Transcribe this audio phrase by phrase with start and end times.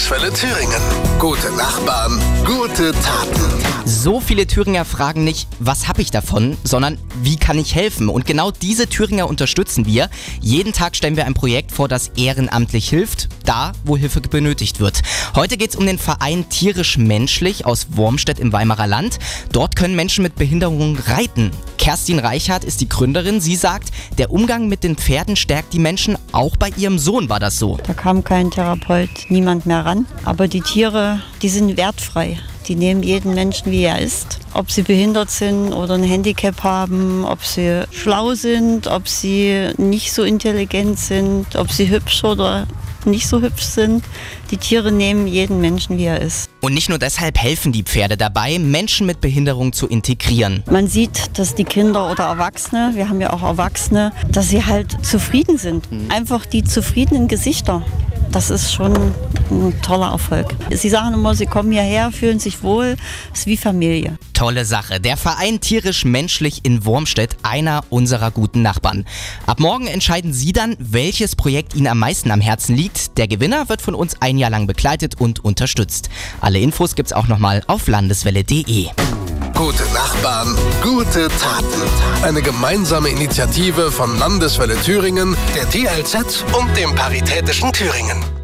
[0.00, 0.80] Landeswelle Thüringen.
[1.18, 3.62] Gute Nachbarn, gute Taten.
[3.84, 8.08] So viele Thüringer fragen nicht, was habe ich davon, sondern wie kann ich helfen?
[8.08, 10.08] Und genau diese Thüringer unterstützen wir.
[10.40, 15.02] Jeden Tag stellen wir ein Projekt vor, das ehrenamtlich hilft, da, wo Hilfe benötigt wird.
[15.34, 19.18] Heute geht es um den Verein Tierisch Menschlich aus Wormstedt im Weimarer Land.
[19.52, 21.50] Dort können Menschen mit Behinderungen reiten.
[21.80, 23.40] Kerstin Reichhardt ist die Gründerin.
[23.40, 23.88] Sie sagt,
[24.18, 26.18] der Umgang mit den Pferden stärkt die Menschen.
[26.30, 27.78] Auch bei ihrem Sohn war das so.
[27.86, 30.04] Da kam kein Therapeut, niemand mehr ran.
[30.26, 32.38] Aber die Tiere, die sind wertfrei.
[32.68, 34.40] Die nehmen jeden Menschen, wie er ist.
[34.52, 40.12] Ob sie behindert sind oder ein Handicap haben, ob sie schlau sind, ob sie nicht
[40.12, 42.66] so intelligent sind, ob sie hübsch oder
[43.06, 44.04] nicht so hübsch sind.
[44.50, 46.50] Die Tiere nehmen jeden Menschen, wie er ist.
[46.60, 50.62] Und nicht nur deshalb helfen die Pferde dabei, Menschen mit Behinderung zu integrieren.
[50.70, 55.04] Man sieht, dass die Kinder oder Erwachsene, wir haben ja auch Erwachsene, dass sie halt
[55.04, 55.88] zufrieden sind.
[56.08, 57.84] Einfach die zufriedenen Gesichter.
[58.32, 58.94] Das ist schon
[59.50, 60.54] ein toller Erfolg.
[60.70, 62.96] Sie sagen immer, sie kommen hierher, fühlen sich wohl,
[63.34, 64.18] ist wie Familie.
[64.34, 65.00] Tolle Sache.
[65.00, 69.04] Der Verein Tierisch Menschlich in Wormstedt, einer unserer guten Nachbarn.
[69.46, 73.18] Ab morgen entscheiden Sie dann, welches Projekt Ihnen am meisten am Herzen liegt.
[73.18, 76.08] Der Gewinner wird von uns ein Jahr lang begleitet und unterstützt.
[76.40, 78.90] Alle Infos gibt's auch nochmal auf landeswelle.de.
[79.60, 81.82] Gute Nachbarn, gute Taten.
[82.22, 88.39] Eine gemeinsame Initiative von Landeswelle Thüringen, der TLZ und dem Paritätischen Thüringen.